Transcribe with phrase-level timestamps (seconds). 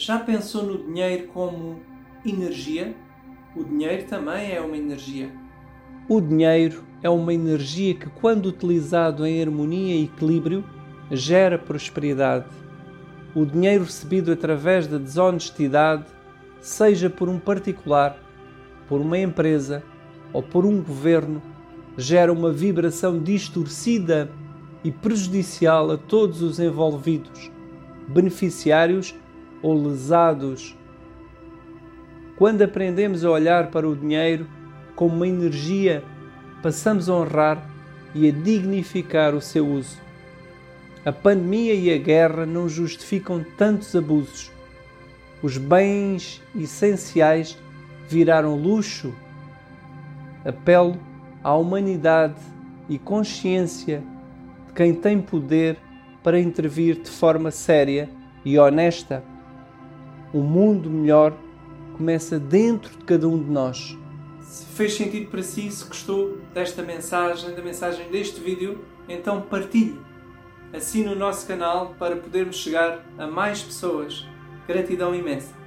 [0.00, 1.78] Já pensou no dinheiro como
[2.24, 2.96] energia?
[3.54, 5.30] O dinheiro também é uma energia.
[6.08, 10.64] O dinheiro é uma energia que, quando utilizado em harmonia e equilíbrio,
[11.10, 12.46] gera prosperidade.
[13.34, 16.06] O dinheiro recebido através da desonestidade,
[16.62, 18.18] seja por um particular,
[18.88, 19.82] por uma empresa
[20.32, 21.42] ou por um governo,
[21.98, 24.30] gera uma vibração distorcida
[24.82, 27.50] e prejudicial a todos os envolvidos,
[28.08, 29.14] beneficiários
[29.62, 30.76] ou lesados.
[32.36, 34.46] Quando aprendemos a olhar para o dinheiro
[34.94, 36.02] como uma energia,
[36.62, 37.70] passamos a honrar
[38.14, 39.98] e a dignificar o seu uso.
[41.04, 44.50] A pandemia e a guerra não justificam tantos abusos.
[45.42, 47.58] Os bens essenciais
[48.08, 49.14] viraram luxo.
[50.44, 50.98] Apelo
[51.42, 52.40] à humanidade
[52.88, 54.02] e consciência
[54.66, 55.78] de quem tem poder
[56.22, 58.10] para intervir de forma séria
[58.44, 59.24] e honesta.
[60.32, 61.36] Um mundo melhor
[61.96, 63.98] começa dentro de cada um de nós.
[64.40, 70.00] Se fez sentido para si, se gostou desta mensagem, da mensagem deste vídeo, então partilhe.
[70.72, 74.24] Assine o nosso canal para podermos chegar a mais pessoas.
[74.68, 75.59] Gratidão imensa.